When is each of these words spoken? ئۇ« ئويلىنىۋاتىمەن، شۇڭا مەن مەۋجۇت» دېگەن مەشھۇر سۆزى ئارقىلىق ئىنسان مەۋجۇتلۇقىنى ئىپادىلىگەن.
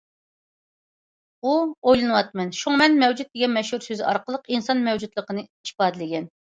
ئۇ« 1.43 1.51
ئويلىنىۋاتىمەن، 1.51 2.51
شۇڭا 2.63 2.81
مەن 2.85 2.99
مەۋجۇت» 3.05 3.31
دېگەن 3.37 3.57
مەشھۇر 3.61 3.89
سۆزى 3.91 4.11
ئارقىلىق 4.11 4.53
ئىنسان 4.59 4.87
مەۋجۇتلۇقىنى 4.93 5.49
ئىپادىلىگەن. 5.51 6.33